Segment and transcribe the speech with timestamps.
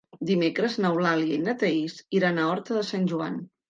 [0.29, 3.43] Dimecres n'Eulàlia i na Thaís iran a Horta de Sant Joan.